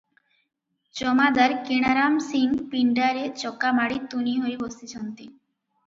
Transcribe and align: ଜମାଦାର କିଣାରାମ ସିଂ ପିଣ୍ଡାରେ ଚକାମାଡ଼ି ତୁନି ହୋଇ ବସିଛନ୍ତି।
ଜମାଦାର 0.99 1.59
କିଣାରାମ 1.67 2.25
ସିଂ 2.29 2.57
ପିଣ୍ଡାରେ 2.73 3.29
ଚକାମାଡ଼ି 3.45 4.05
ତୁନି 4.15 4.37
ହୋଇ 4.43 4.61
ବସିଛନ୍ତି। 4.67 5.33